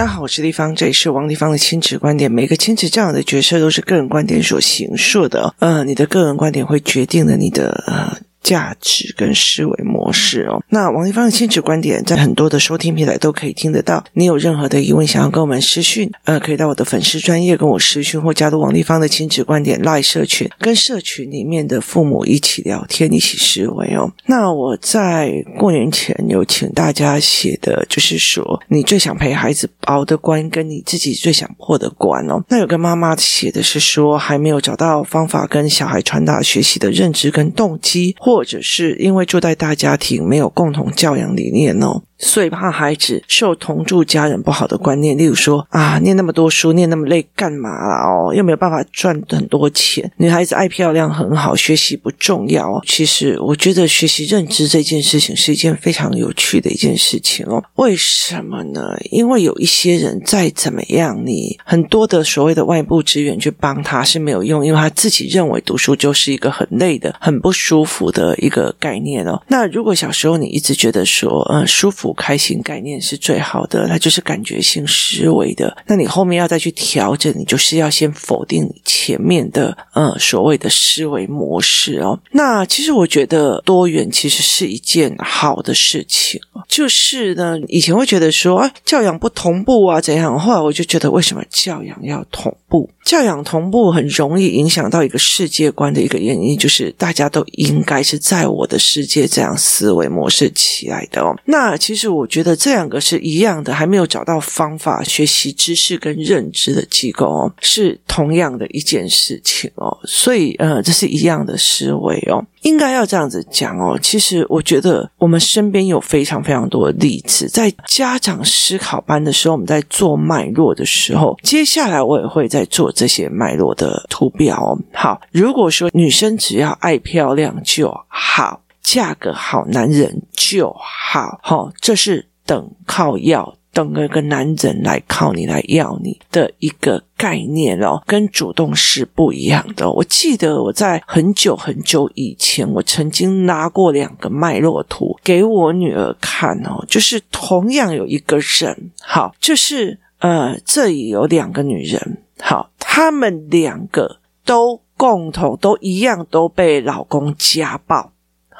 [0.00, 2.32] 大家好，我是丽芳，这里是王丽芳的亲子观点。
[2.32, 8.16] 每个亲子这样的角色都是个人观点所形塑的，呃，你的个人观点会决定了你的呃。
[8.42, 14.02] 价值跟思维模式哦，那王立芳的亲子观点在很多的收听平台都可以听得到。
[14.14, 24.10] 你有任何的疑问想要跟我们私讯，呃，可以到我的粉丝专业跟我私讯，或加入王立芳的亲子观点 LINE 社群，跟社群里面的父母一起聊天，一起思维哦。
[24.26, 32.42] 那我在过年前有请大家写的，就是说你最想陪孩子熬的关，跟你自己最想破的关哦。
[32.48, 38.16] 那有个妈妈写的是说，还没有找到方法跟小孩传达学习的认知跟动机。
[38.30, 42.04] 或者是因为住在大家庭，没有共同教养理念哦。
[42.20, 48.04] 所以怕孩子受同住家人不好的观念，例如说啊，念那么多书，念那么累，干嘛啦？
[48.06, 50.12] 哦，又没有办法赚很多钱。
[50.18, 52.80] 女孩子爱 漂亮很好，学习不重要。
[52.86, 57.64] 其实我觉得学习认知这件事情是一件非常有趣的一件事情哦。
[57.76, 58.96] 为什么呢？
[59.10, 69.40] 因为有一些人再怎么样，你很多的所谓的外部资源去帮他是没有用，因为他自己认为读书就是一个很累的、很不舒服的一个概念哦。
[69.48, 72.09] 那如果小时候你一直觉得说，嗯，舒服。
[72.14, 75.76] 开心概念是最好的，它就是感觉性思维的。
[75.86, 82.18] 那你后面要再去调整，你就是要先否定前面的呃所谓的思维模式哦。
[82.32, 92.88] 那其实我觉得多元其实是一件好的事情，就是呢，以前会觉得说啊，教养不同步啊怎样，后来我就觉得为什么教养要同步？
[93.04, 101.34] 教养同步很容易影响到一个世界观的一个原因，就是大家都应该是在我的世界这样思维模式起来的哦。
[101.46, 109.98] 那其实是我觉得这两个是一样的，还没有找到方法学习知识跟认知的机构哦，是同样的一件事情哦。
[110.04, 112.42] 所以呃，这是一样的思维哦。
[112.62, 124.78] 应该要这样子讲哦，其实我觉得我们身边有非常非常多的例子，在家长思考班的时候，我们在做脉络的时候，接下来我也会在做这些脉络的图表。
[124.92, 133.54] 好，如果说女生只要爱漂亮就好，嫁个好男人就好，好，这是等靠要。
[133.72, 139.88] 等一个男人来靠你来要你的一个概念哦，跟主动是不一样的。
[139.88, 158.10] 我记得我在很久很久以前，我曾经拿过两个脉络图给我女儿看哦，就是同样有一个人，好，就是呃，这里有两个女人，好，她们两个都共同都一样都被老公家暴。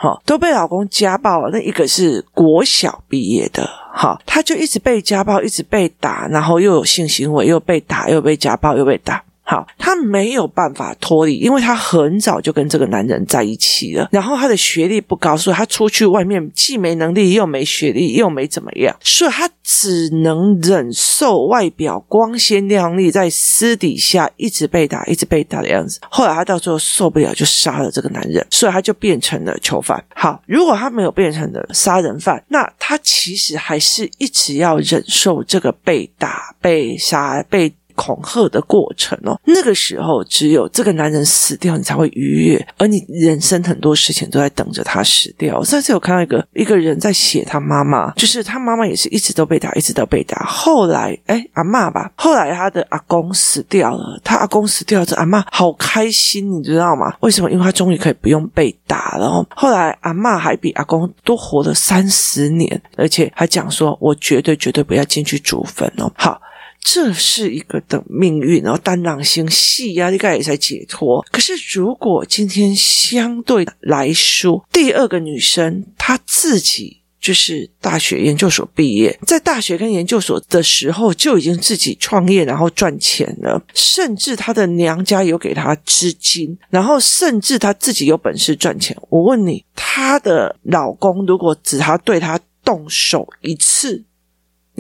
[0.02, 1.50] 好，都被老公家暴了。
[1.52, 9.22] 那一个是国小毕业的，好，他就一直被家暴，一直被打，然后又有性行为，又被打，又被家暴，又被打。
[9.50, 14.08] 好，他没有办法脱离，因为他很早就跟这个男人在一起了。
[14.12, 25.98] 然后他的学历不高，所以他出去外面既没能力，又没学历，又没怎么样，所以他只能忍受外表光鲜亮丽，在私底下一直被打，一直被打的样子。
[26.08, 30.00] 后来他到最后受不了，就杀了这个男人，所以他就变成了囚犯。
[30.14, 37.74] 好，如果他没有变成了杀人犯，那他其实还是一直要忍受这个被打、被杀、被。
[38.00, 45.62] 恐吓的过程哦，那个时候只有这个男人死掉，你才会愉悦，而你人生很多事情都在等着他死掉。
[45.62, 50.46] 上次有看到一个一个人在写他妈妈，就是他妈妈也是一直都被打，一直都被打。
[50.46, 57.14] 后来，哎，阿嬷吧，后来他的阿公死掉了，他阿公死掉，这阿嬷好开心，你知道吗？
[57.20, 57.50] 为什么？
[57.50, 59.46] 因为他终于可以不用被打了。
[59.54, 66.40] 后来阿嬷还比阿公多活了三十年，而且还讲说：“我绝对绝对不要进去祖坟哦。”好。
[66.80, 71.24] 这是一个的命运，然后单狼星系压力盖也才解脱。
[71.30, 88.96] 可是，如果今天相对来说，第二个女生她自己就是大学研究所毕业，在大学跟研究所的时候就已经自己创业，然后赚钱了，甚至她的娘家有给她资金，然后甚至她自己有本事赚钱。
[89.10, 94.02] 我问你，她的老公如果只他对她动手一次？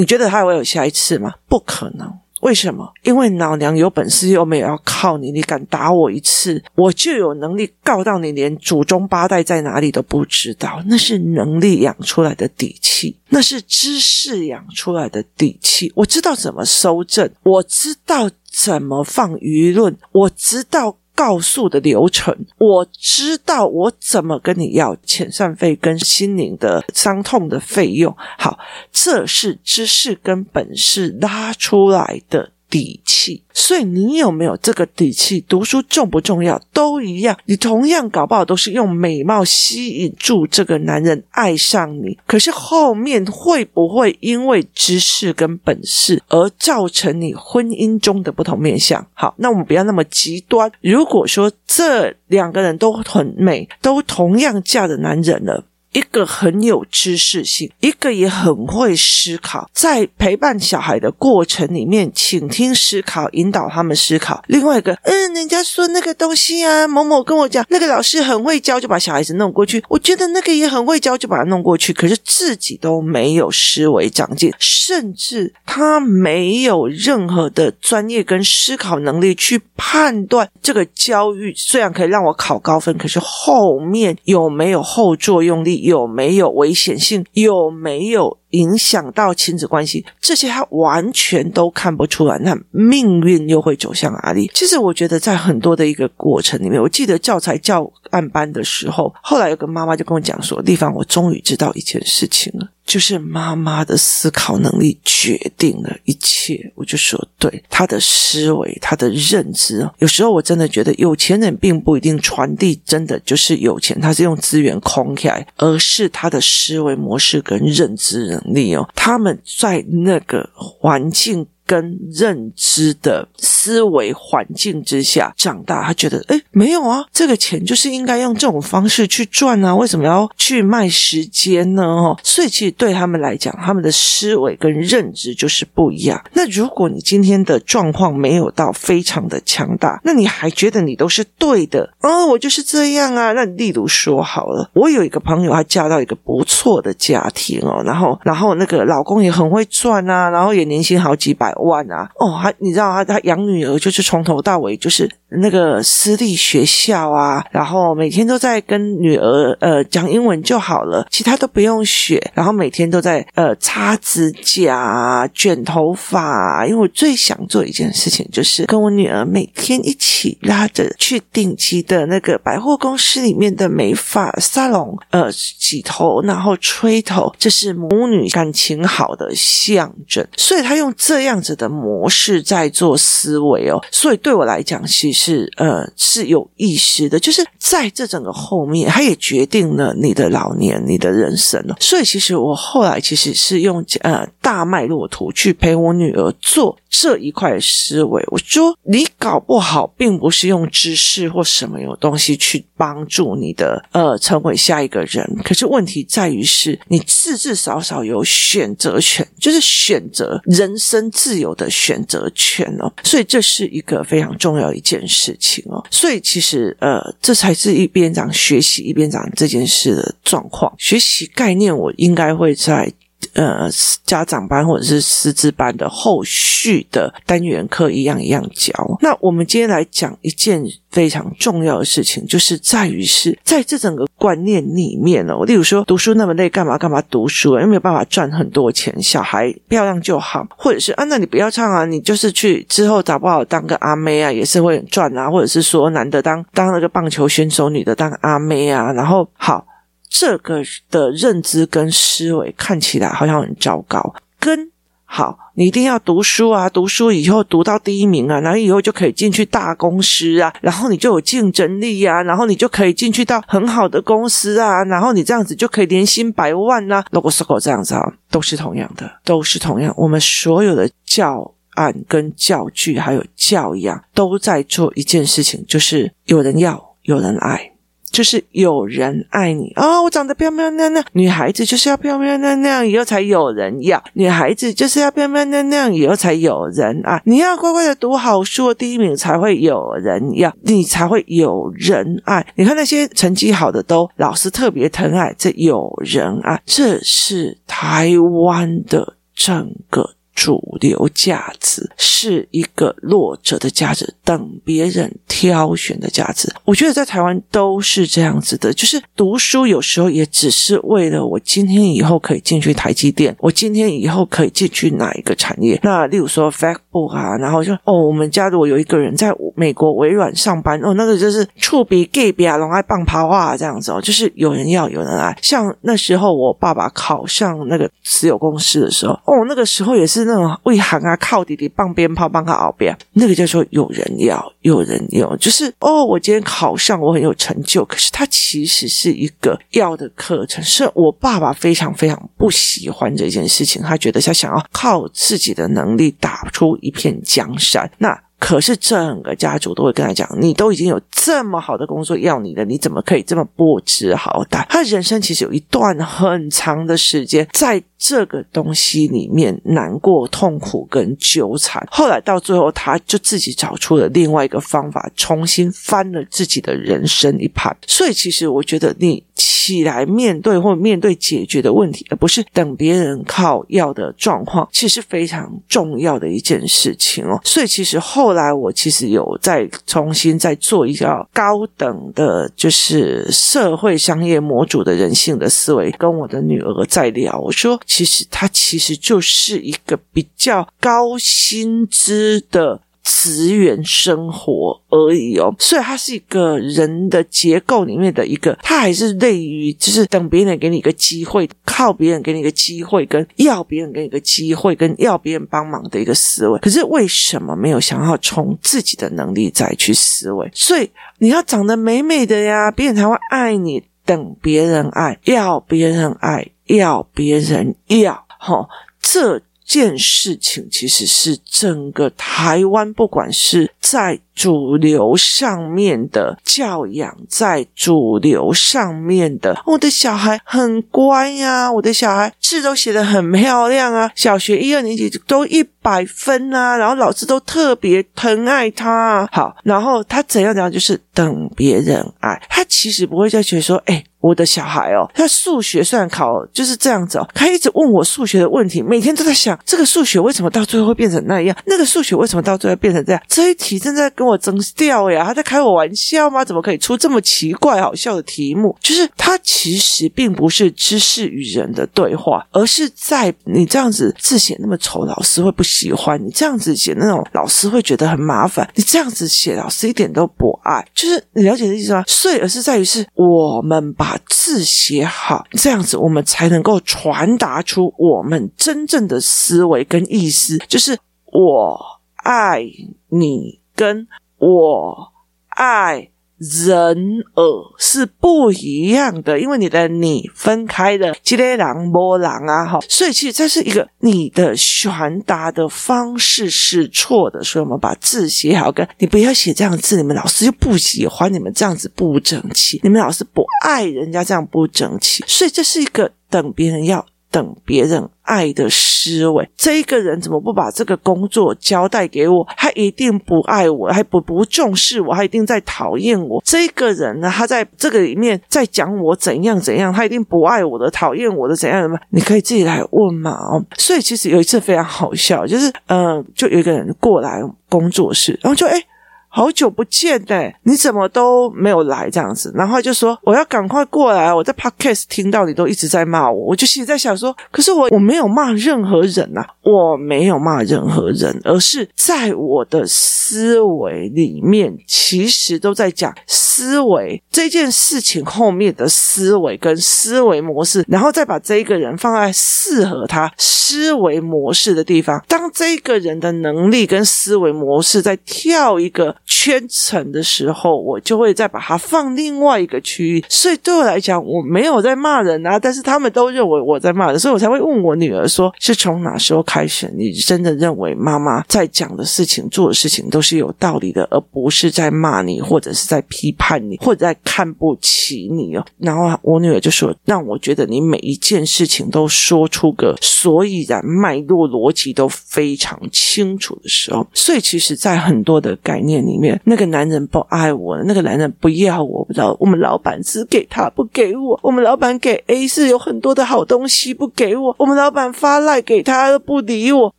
[0.00, 1.34] 你觉得他还会有下一次吗？
[1.46, 2.10] 不可能。
[2.40, 2.90] 为什么？
[3.02, 10.82] 因为老娘有本事又没有要靠你，你敢打我一次，我就有能力告到你连祖宗八代在哪里都不知道。
[10.86, 15.92] 那是能力养出来的底气，那是知识养出来的底气。
[15.94, 20.96] 我知道怎么收证，我知道怎么放舆论，我知道。
[21.20, 28.16] 告诉的流程，我知道我怎么跟你要遣散费跟心灵的伤痛的费用。
[28.38, 28.58] 好，
[28.90, 33.42] 这是知识跟本事拉出来的底气。
[33.52, 35.44] 所以你有没有这个底气？
[35.46, 36.60] 读书重不重要？
[36.72, 37.36] 都一样。
[37.44, 49.06] 你同样搞不好都是用美貌吸引住这个男人爱上你，可是后面会不会因为知识跟本事而造成你婚姻中的不同面向？
[49.12, 50.70] 好，那我们不要那么极端。
[50.80, 55.64] 如果说这两个人都很美，都同样嫁的男人了。
[55.92, 64.42] 一个很有知识性，一个也很会思考，在陪伴小孩的过程里面，倾听思考，引导他们思考。
[64.46, 69.82] 另外一个，嗯，人家说那个东西啊，某某跟我讲，那个老师很会教，就把小孩子弄过去。
[69.88, 71.92] 我觉得那个也很会教，就把他弄过去。
[71.92, 85.79] 可是自己都没有思维长进，甚至他没有任何的专业跟思考能力去判断这个教育虽然可以让我考高分，可是后面有没有后作用力？
[85.82, 87.24] 有没有危险性？
[87.32, 90.04] 有没有影响到亲子关系？
[90.20, 92.38] 这些他完全都看不出来。
[92.38, 94.50] 那命运又会走向哪里？
[94.54, 109.88] 其实我觉得，在很多的一个过程里面，我记得教材教案班的时候，后来有个妈妈就跟我讲说：“地方，我终于知道一件事情了。”就是妈妈的思考能力决定了一切，我就说对，她的思维，她的认知。
[109.98, 121.46] 有时候我真的觉得，有钱人并不一定传递真的就是有钱，他是用资源空起来，而是他的思维模式跟认知能力哦，他们在那个环境。
[121.70, 131.84] 跟认知的思维环境之下长大，他觉得诶，没有啊，这个钱就是应该用这种方式去赚啊，为什么要去卖时间呢？
[131.84, 136.20] 哦，所以其实对他们来讲，他们的思维跟认知就是不一样。
[136.32, 141.88] 那如果你今天的状况没有到非常的强大，那你还觉得你都是对的？
[142.00, 143.30] 哦，我就是这样啊。
[143.30, 151.54] 那例如说好了，我有一个朋友，她嫁到一个不错的家庭哦，然后然后那个老公也很会赚啊，然后也年薪好几百。
[151.60, 166.66] 万啊，哦，他你知道他他养女儿就是从头到尾就是那个私立学校啊，然后每天都在跟女儿呃讲英文就好了，其他都不用学，然后每天都在呃擦指甲、卷头发。
[166.66, 180.26] 因为我最想做一件事情，就是跟我女儿每天一起拉着去顶级的那个百货公司里面的美发沙龙，呃洗头，然后吹头，这是母女感情好的象征。
[180.36, 181.49] 所以他用这样子。
[181.56, 191.76] 的模式在做思维哦，所以对我来讲，其实呃是有意识的，就是在这整个后面，它也决定了你的老年、你的人生了。
[191.80, 198.22] 所以其实我后来其实是用呃大脉络图去陪我女儿做这一块思维。
[198.30, 211.29] 我说你搞不好，并不是用知识或什么有东西去帮助你的呃成为下一个人，可是问题在于是你至至少少有选择权，就是选择人生自。
[211.30, 215.80] 自由的选择权哦，所以这是一个非常重要一件事情哦。
[215.88, 220.74] 所以其实呃，这才是一边讲学习一边讲这件事的状况。
[220.76, 222.92] 学习概念，我应该会在。
[223.34, 223.68] 呃，
[224.04, 228.72] 家长班或者是师资班的后续的单元课一样一样教。
[229.00, 237.58] 那我们今天来讲一件非常重要的事情，就是在于是在这整个观念里面呢，例如说读书那么累，干嘛干嘛读书？
[237.58, 249.64] 又没有办法赚很多钱，小孩漂亮就好，或者是啊，那你不要唱啊，你就是去之后找不好当个阿妹啊，也是会赚啊，或者是说男的当当那个棒球选手，女的当阿妹啊，然后好。
[250.10, 250.60] 这个
[250.90, 254.70] 的认知跟思维看起来好像很糟糕，跟
[255.12, 267.04] 好，你一定要读书啊，读书以后读到第一名啊，然后以后就可以进去大公司啊，然后你就有竞争力啊，然后你就可以进去到很好的公司啊，然后你这样子就可以年薪百万啊。
[267.10, 269.92] 如果是这样子啊，都是同样的，都是同样。
[269.96, 277.72] 我们所有的教案跟教具还有教养都在做一件事情，就是有人要，有人爱。
[278.10, 287.22] 就是有人爱你哦，我长得漂漂亮亮，女孩子就是要漂漂亮亮，以后才有人要；女孩子就是要漂漂亮亮，以后才有人爱。
[287.24, 292.46] 你要乖乖的读好书，第一名才会有人要，你才会有人爱。
[292.56, 300.10] 你看那些成绩好的都老师特别疼爱，这有人爱，这是台湾的整个。
[300.40, 306.50] 主流价值是一个弱者的价值，等别人挑选的价值。
[306.64, 315.78] 我觉得在台湾都是这样子的，就是读书有时候也只是为了我今天以后可以进去台积电，我今天以后可以进去哪一个产业。
[315.82, 325.36] 那例如说 Facebook 啊，然后就哦，我们家如果有一个人在美国微软上班，哦，那个就是触比 gay 比啊，龙爱棒趴啊这样子哦，就是有人要有人爱。
[325.42, 330.29] 像那时候我爸爸考上那个石油公司的时候，哦，那个时候也是。
[330.30, 337.84] 那种为行啊靠弟弟放鞭炮放个后边，那个叫做有人要有人要，就是哦，我今天考上，我很有成就。
[337.84, 347.90] 可是它其实是一个要的课程，是我爸爸非常非常不喜欢这件事情，他觉得他想要靠自己的能力打出一片江山。
[347.98, 348.18] 那。
[348.40, 361.86] 可是整个家族都会跟他讲：“你都已经有这么好的工作要你了，你怎么可以这么不知好歹？”他人生其实有一段很长的时间在这个东西里面难过、痛苦跟纠缠。
[361.90, 367.76] 后来到最后，他就自己找出了另外一个方法，重新翻了自己的人生一盘。
[367.86, 377.38] 所以，其实我觉得你起来面对或面对解决的问题，而不是等别人靠要的状况，其实非常重要的一件事情哦。
[377.44, 378.30] 所以，其实后。
[378.30, 387.36] 后来我其实有再重新再做一个高等的，就是社会商业模组的人性的思维，跟我的女儿在聊。
[387.40, 392.82] 我说，其实它其实就是一个比较高薪资的。
[393.02, 406.58] 职员生活而已哦，所以它是一个人的结构里面的一个，它还是类于就是等别人给你一个机会，靠别人给你一个机会，跟要别人给你一个机会，跟要别人帮忙的一个思维。
[406.60, 410.48] 可是为什么没有想要从自己的能力再去思维？
[410.54, 413.82] 所以你要长得美美的呀，别人才会爱你。
[414.02, 416.44] 等别人爱，要别人爱，
[416.76, 418.68] 要别人要，齁，
[419.00, 419.42] 这。
[419.62, 439.28] 件事情其实是整个台湾，不管是在主流上面的教养，在主流上面的，我的小孩很乖呀，我的小孩字都写得很漂亮啊，小学一二年级都一百分啊，然后老师都特别疼爱他。
[439.30, 444.02] 好，然后他怎样怎样，就是等别人爱他，其实不会再觉得说，哎。
[444.20, 453.22] 我的小孩哦，他数学虽然考就是这样子哦，他一直问我数学的问题，每天都在想这个数学为什么到最后会变成那样，那个数学为什么到最后变成这样？
[453.26, 456.44] 这一题正在跟我争掉呀，他在开我玩笑吗？
[456.44, 458.76] 怎么可以出这么奇怪好笑的题目？
[458.80, 470.84] 就是他其实并不是知识与人的对话，而是在你这样子字写那么丑，老师会不喜欢你；这样子写那种老师会觉得很麻烦；你这样子写，老师一点都不爱。
[470.94, 472.04] 就是你了解的意思吗？
[472.06, 474.09] 所以而是在于是我们把。
[474.26, 482.62] 字写好，这样子我们才能够传达出我们真正的思维跟意思，就是我爱
[483.08, 484.06] 你，跟
[484.38, 485.12] 我
[485.48, 486.10] 爱。
[486.40, 486.96] 人
[487.34, 487.44] 耳
[487.78, 507.04] 是不一样的，因为你的你分开的，吉雷狼波狼啊，哈，所以其实这是一个你的传达的方式是错的，所以我们把字写好，跟你不要写这样的字，你们老师就不喜欢你们这样子不整齐，你们老师不爱人家这样不整齐，所以这是一个等别人要。
[507.30, 512.46] 等别人爱的思维，这一个人怎么不把这个工作交代给我？
[512.56, 516.42] 他一定不爱我，还不不重视我，他一定在讨厌我。
[516.44, 521.98] 这个人呢，他在这个里面在讲我怎样怎样，他一定不爱我的，讨厌我的，怎样怎么？
[522.10, 523.30] 你可以自己来问嘛。
[523.32, 528.84] 哦，所以其实有一次非常好笑，就是嗯、呃，就有一个人过来工作室，然后就诶
[529.32, 532.52] 好久不见哎，你怎么都没有来这样子？
[532.52, 534.34] 然后就说我要赶快过来。
[534.34, 555.22] 我在 Podcast 听到你都一直在骂我，我就心里在想说，可是我我没有骂任何人呐、我没有骂任何人，而是在我的思维里面，其实都在讲思维这件事情后面的思维跟思维模式，然后再把这一个人放在适合他思维模式的地方。
[555.28, 559.16] 当这个人的能力跟思维模式在跳一个。
[559.32, 563.24] 圈层的时候，我就会再把它放另外一个区域。
[563.28, 599.94] 所以对我来讲，我没有在骂人啊，但是他们都认为我在骂人，所以我才会问我女儿说：“是从哪时候开始，你真的认为妈妈在讲的事情、做的事情都是有道理的，而不是在骂你，或者是在批判你，或者在看不起你哦？”然后我女儿就说：“让我觉得你每一件事情都说出个所以然、脉络、逻辑都非常清楚的时候，所以其实，在很多的概念里。”面那个男人不爱我，那个男人不要我，不知道我们老板只给他不给我，我们老板给 A 是有很多的好东西不给我，我们老板发赖给他都不理我，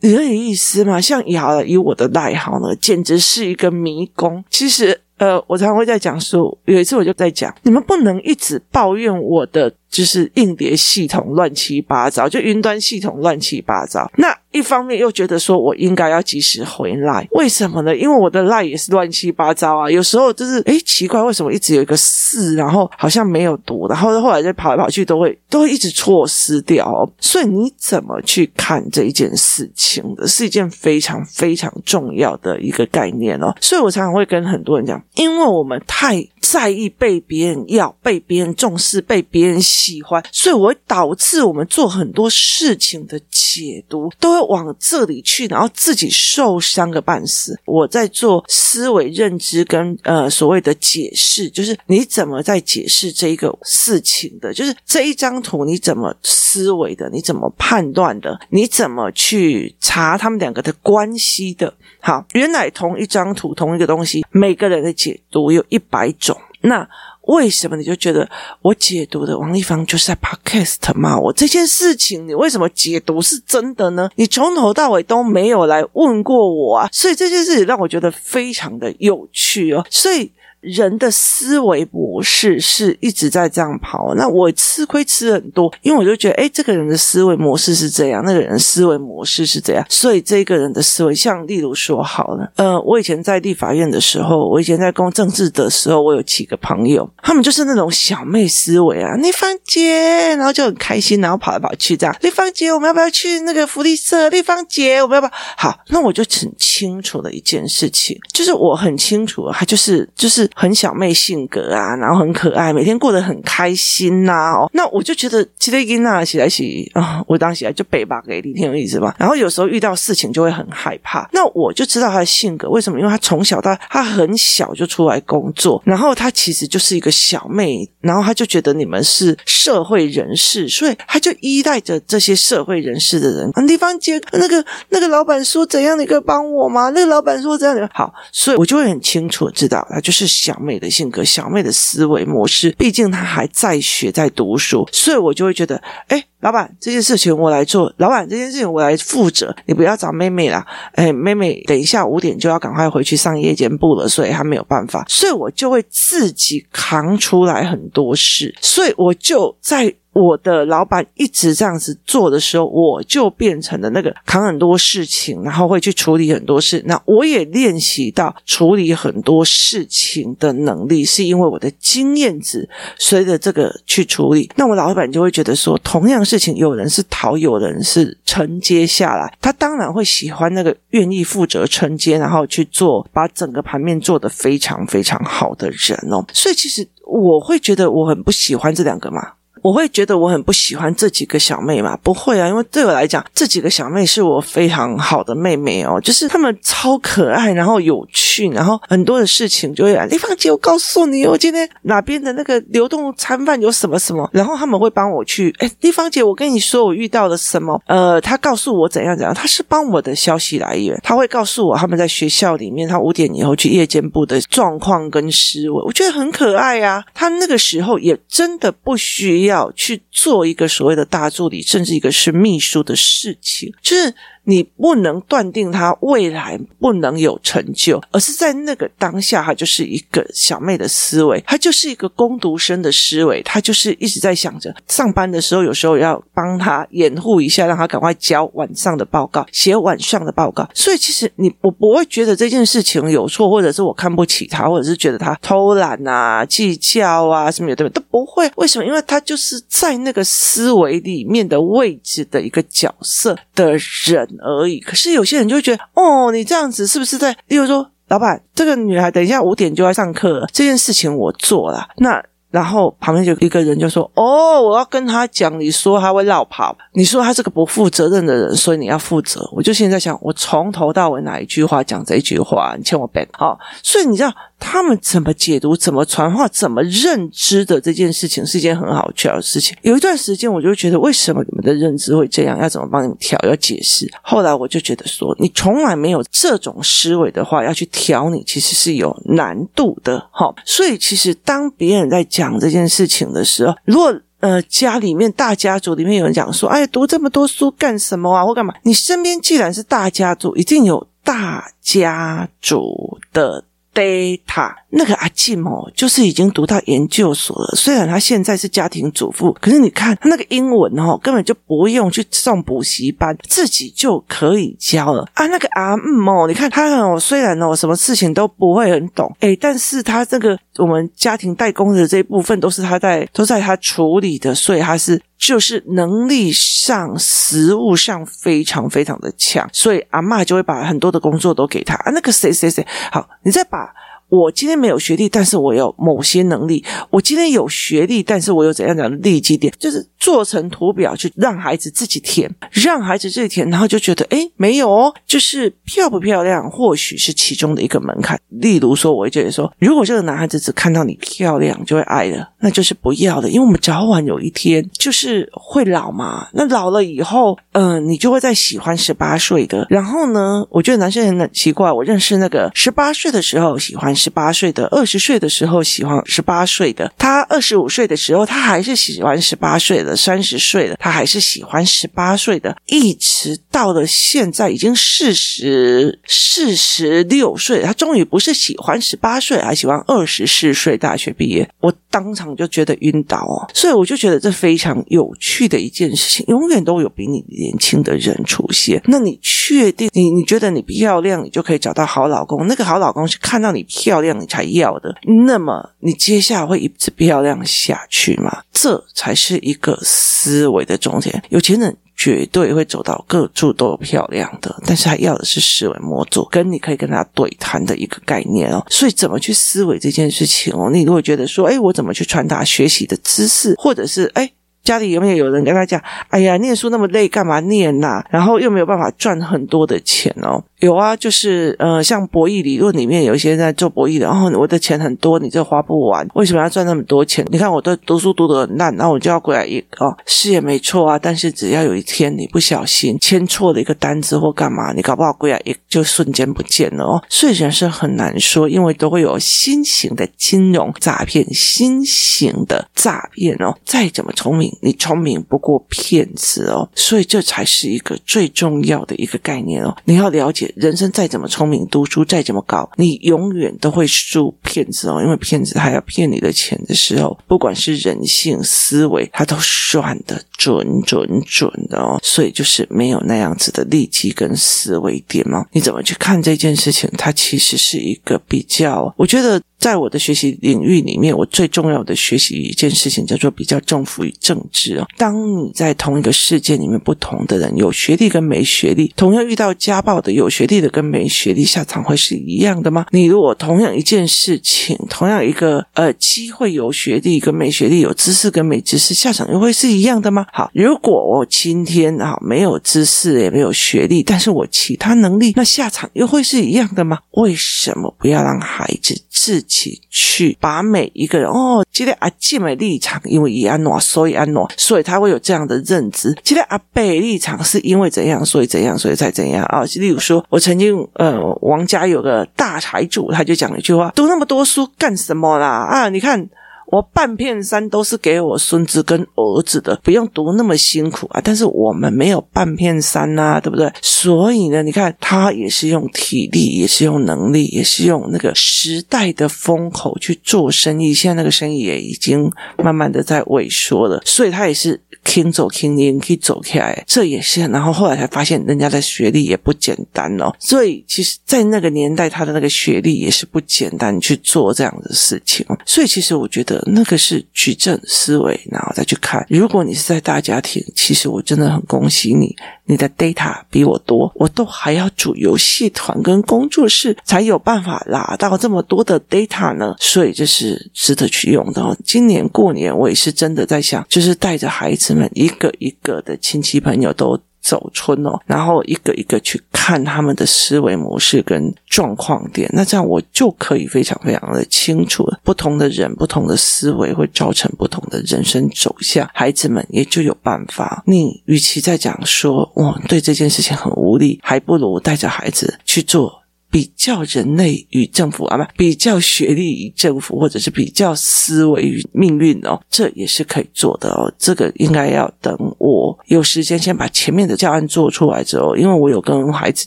[0.00, 1.00] 你有意思吗？
[1.00, 4.44] 像以好以我的赖好呢，简直是一个迷宫。
[4.48, 14.10] 其实呃，我常常会在讲说，有一次我就在讲，你们不能一直抱怨我的就是硬碟系统乱七八糟，就云端系统乱七八糟。
[14.16, 17.94] 那一方面又觉得说我应该要及时回来，为什么呢？
[17.94, 27.08] 因为我的赖也是乱七八糟啊，有时候就是诶奇怪，为什么一直有一个四，然后好像没有读，然后后来再跑来跑去都会都会一直错失掉哦。
[27.20, 33.54] 所以你怎么去看这一件事情的，是一件非常非常重要的一个概念哦。
[33.60, 47.54] 所以我常常会跟很多人讲，因为我们太在意被别人要、被别人重视、被别人喜欢，所以我会导致我们做很多事情的解读都会往这里去，然后自己受伤个半死。
[47.66, 61.74] 我在做思维认知跟呃所谓的解释，就是你怎么在解释这一个事情的，就是这一张图你怎么思维的，你怎么判断的，你怎么去查他们两个的关系的。
[62.00, 66.37] 好，原来同一张图同一个东西，每个人的解读有一百种。
[66.62, 66.88] 那
[67.22, 68.28] 为什么你就觉得
[68.62, 72.26] 我解读的王丽芳就是在 Podcast 骂我这件事情？
[72.26, 74.08] 你为什么解读是真的呢？
[74.16, 76.88] 你从头到尾都没有来问过我啊！
[76.92, 79.84] 所以这件事情让我觉得非常的有趣哦。
[79.90, 80.32] 所以。
[80.60, 104.28] 人的思维模式是一直在这样跑，那我吃亏吃很多，因为我就觉得，诶，这个人的思维模式是这样，那个人的思维模式是这样，所以这个人的思维，像例如说好了，呃，我以前在立法院的时候，我以前在公政治的时候，我有几个朋友，他们就是那种小妹思维啊，丽芳姐，然后就很开心，然后跑来跑去这样，丽芳姐，我们要不要去那个福利社？
[104.30, 105.32] 丽芳姐，我们要不要？
[105.56, 110.47] 好，那我就很清楚的一件事情，就是我很清楚，他就是就是。
[110.54, 119.14] 很小妹性格啊，然后很可爱，每天过得很开心呐、哦，那我就觉得起来囡啊，起来起啊，我当起来就北吧给你，挺有意思吧。
[119.18, 122.98] 然后有时候遇到事情就会很害怕，那我就知道他的性格为什么？
[122.98, 133.50] 因为他从小到他很小就出来工作，然后他其实就是一个小妹，然后他就觉得你们是社会人士，所以他就依赖着这些社会人士的人。
[133.54, 136.90] 啊，丽芳姐，那个那个老板说怎样，你可以帮我吗？
[136.90, 140.37] 那个老板说怎样，好，所以我就会很清楚知道他就是。
[140.38, 159.92] 小妹的性格，小妹的思维模式，毕竟她还在学，在读书，所以我就会觉得，哎，老板这件事情我来做，老板这件事情我来负责，你不要找妹妹啦，哎，妹妹等一下五点就要赶快回去上夜间部了，所以她没有办法，所以我就会自己扛出来很多事，所以我就在。
[160.18, 166.82] 我的老板一直这样子做的时候，我就变成了那个扛很多事情，然后会去处理很多事。
[166.86, 174.50] 那我也练习到处理很多事情的能力，是因为我的经验值随着这个去处理。
[174.56, 186.24] 那我老板就会觉得说，同样事情，有人是讨，有人是承接下来，他当然会喜欢那个愿意负责承接，然后去做，把整个盘面做得非常非常好的人哦。
[186.32, 189.34] 所以其实我会觉得我很不喜欢这两个嘛。
[189.62, 191.96] 我会觉得我很不喜欢这几个小妹嘛？
[192.02, 200.06] 不会啊，因为对我来讲，这几个小妹是我非常好的妹妹哦，就是她们超可爱，然后有趣，然后很多的事情就会来。
[200.06, 205.54] 丽芳姐，我告诉你，我今天哪边的那个流动餐饭有什么什么，然后他们会帮我去。
[205.58, 207.80] 哎，丽芳姐，我跟你说，我遇到了什么？
[207.86, 217.04] 呃，他告诉我怎样怎样，他是帮我的消息来源，他会告诉我他们在学校里面，他五点以后去夜间部的状况跟思维，我觉得很可爱啊。
[217.14, 219.47] 他那个时候也真的不需要。
[219.48, 224.14] 要去做一个所谓的大助理，甚至一个是秘书的事情，就是。
[224.48, 240.66] 你不能断定他未来不能有成就，而是在那个当下，他就是一个小妹的思维，他就是一个工读生的思维，他就是一直在想着上班的时候，有时候要帮他掩护一下，让他赶快交晚上的报告，写晚上的报告。
[240.72, 248.50] 所以其实你我不会觉得这件事情有错，或者是我看不起他，或者是觉得他偷懒啊、计较啊什么的对不对都不会。
[248.56, 248.86] 为什么？
[248.86, 253.72] 因为他就是在那个思维里面的位置的一个角色的
[254.06, 254.26] 人。
[254.40, 254.80] 而已。
[254.80, 257.36] 可是有些人就会觉得，哦，你这样子是不是在？
[257.48, 261.88] 例如说，老板，这个女孩等一下五点就要上课了，这件事情我做了。
[261.98, 269.46] 那然后旁边就一个人就说，哦，我要跟他讲，你说他会落跑，你说他是个不负责任的人，所以你要负责。
[269.52, 273.58] 我就现在想，我从头到尾哪一句话讲这一句话，你欠我 back 好。
[273.82, 274.32] 所以你知道。
[274.58, 279.76] 他们怎么解读、怎么传话、怎么认知的这件事情，是一件很好笑的事情。
[279.82, 282.58] 有一段时间，我就觉得为什么你们的认知会这样？
[282.60, 283.38] 要怎么帮你们调？
[283.44, 284.10] 要解释。
[284.20, 290.28] 后来我就觉得说，你从来没有这种思维的话，要去调你，其实是有难度的。
[290.32, 298.44] 哈，所以其实当别人在讲这件事情的时候，如果呃家里面大家族里面有人讲说，哎，读这么多书干什么啊？
[298.44, 298.74] 或干嘛？
[298.82, 303.64] 你身边既然是大家族，一定有大家族的。
[303.98, 304.76] 贝塔。
[304.90, 307.74] 那个阿静哦，就是已经读到研究所了。
[307.76, 315.46] 虽然他现在是家庭主妇，可是你看他那个英文哦，根本就不用去上补习班，自己就可以教了啊。
[315.48, 332.10] 那个阿姆哦，你看他哦，虽然哦，什么事情都不会很懂，诶，但是他这个我们家庭代工的这一部分都是他在都在他处理的，所以他是就是能力上、实务上非常非常的强，所以阿嬷就会把很多的工作都给他啊。
[332.12, 333.92] 那个谁谁谁，好，你再把。
[334.28, 336.84] 我今天没有学历，但是我有某些能力。
[337.10, 348.38] 我今天有学历，但是我有怎样讲的利基点，就是做成图表去让孩子自己填，让孩子自己填，然后就觉得，诶，没有哦，就是漂不漂亮，或许是其中的一个门槛。
[348.48, 356.48] 例如说，我会觉得说，如果这个男孩子只看到你漂亮就会爱了，那就是不要的，因为我们早晚有一天就是会老嘛。
[356.52, 359.86] 那老了以后，嗯、你就会再喜欢十八岁的。
[359.88, 364.14] 然后呢，我觉得男生很奇怪，我认识那个十八岁的时候喜欢。
[364.18, 389.00] 十八岁的，二十岁的时候喜欢十八岁的，他二十五岁的时候，他还是喜欢十八岁的，三十岁的，他还是喜欢十八岁的，一直到了现在已经四十四十六岁，他终于不是喜欢十八岁，还喜欢二十四岁大学毕业，我当场就觉得晕倒哦，所以我就觉得这非常有趣的一件事情，永远都有比你年轻的人出现。
[389.06, 392.66] 那你确定你你觉得你漂亮，你就可以找到好老公？
[392.66, 394.07] 那个好老公是看到你漂。
[394.08, 395.14] 漂亮你才要的，
[395.46, 398.62] 那么你接下来会一直漂亮下去吗？
[398.72, 401.42] 这才是一个思维的重点。
[401.50, 408.82] 有钱人绝对会走到各处都有漂亮的，但是他要的是思维模组，跟你可以跟他对谈的一个概念哦。
[408.88, 410.88] 所以怎么去思维这件事情哦？
[410.90, 414.50] 你如果觉得说，哎，我怎么去传达学习的知识，或者是哎。
[414.82, 416.02] 家里有没有有人跟他讲？
[416.28, 420.62] 哎呀，念书那么累，干嘛念呐、然后又没有办法赚很多的钱哦。
[420.80, 427.44] 有啊，就是呃，像博弈理论里面有一些人在做博弈的，然后我的钱很多，你这花不完，为什么要赚那么多钱？
[427.50, 431.18] 你看我都读书读得很烂，然后我就要归来一哦，是也没错啊。
[431.18, 437.22] 但是只要有一天你不小心签错了一个单子或干嘛，你搞不好归来一就瞬间不见了哦。
[437.28, 443.74] 所以人生很难说，因为都会有新型的金融诈骗，新型的诈骗哦。
[443.84, 444.72] 再怎么聪明。
[444.80, 449.96] 你聪明不过骗子哦，所以这才是一个最重要的一个概念哦。
[450.04, 455.20] 你要了解，人生再怎么聪明，读书再怎么高，你永远都会输骗子哦。
[455.22, 462.18] 因为骗子还要骗你的钱的时候，不管是人性思维，他都算得准准准的哦。
[462.22, 465.64] 所以就是没有那样子的利基跟思维点嘛。
[465.72, 467.10] 你怎么去看这件事情？
[467.16, 469.60] 它其实是一个比较，我觉得。
[469.78, 475.06] 在我的学习领域里面，我最重要的学习一件事情叫做比较政府与政治哦。
[475.16, 483.06] 当你在同一个世界里面，不同的人有学历跟没学历，同样遇到家暴的有学历的跟没学历，下场会是一样的吗？
[483.12, 490.46] 你如果同样一件事情，同样一个呃机会，有学历跟没学历，有知识跟没知识，下场又会是一样的吗？
[490.52, 497.18] 好，如果我今天啊没有知识也没有学历，但是我其他能力，那下场又会是一样的吗？
[497.32, 506.36] 为什么不要让孩子自起去把每一个人哦，今天阿姐的立场，因为以安诺，所以安诺，所以他会有这样的认知。
[506.42, 509.84] 今天阿贝立场是因为怎样，所以怎样，所以才怎样啊？
[509.96, 515.68] 例如说，我曾经呃，王家有个大财主，他就讲了一句话：读那么多书干什么啦？
[515.68, 516.48] 啊，你看。
[516.90, 521.40] 我半片山都是给我孙子跟儿子的，不用读那么辛苦啊！
[521.44, 523.92] 但是我们没有半片山呐、对不对？
[524.00, 531.12] 所以呢，你看他也是用体力，也是用能力，也是用那个时代的风口去做生意。
[531.12, 537.04] 现在那个生意也已经慢慢的在萎缩了，所以他也是轻走轻零，可以走起来。
[537.06, 540.50] 这也是，然后后来才发现人家的学历也不简单哦。
[540.58, 545.66] 所以其实，在那个年代，他的那个学历也是不简单去做这样的事情。
[545.84, 546.77] 所以其实我觉得。
[546.86, 549.44] 那个是矩阵思维，然后再去看。
[549.48, 559.94] 如果你是在大家庭，其实我真的很恭喜你，你的 data 比我多，我都还要组游戏团跟工作室，才有办法拿到这么多的 data 呢。
[559.98, 561.96] 所以这是值得去用的。
[562.04, 567.40] 今年过年，我也是真的在想，就是带着孩子们一个一个的亲戚朋友都。
[567.60, 575.40] 走春哦，然后一个一个去看他们的思维模式跟状况点，那这样我就可以非常非常的清楚了。
[575.42, 581.02] 不同的人、不同的思维会造成不同的人生走向，孩子们也就有办法。
[581.06, 586.42] 你与其在讲说，我，对这件事情很无力，还不如带着孩子去做。
[586.70, 594.32] 比较人类与政府啊，不，比较学历与政府，或者是比较思维与命运哦，这也是可以做的哦。
[594.38, 599.86] 这个应该要等我有时间先把前面的教案做出来之后，因为我有跟孩子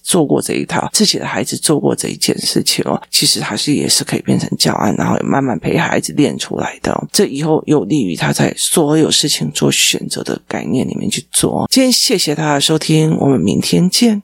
[0.03, 7.07] 做过这一套，自己的孩子做过这一件事情哦，其实还是也是可以变成教案，然后慢慢陪孩子练出来的哦。
[7.11, 11.67] 这以后有利于他在所有事情做选择的概念里面去做。
[11.69, 14.21] 今天谢谢大家收听，我们明天见。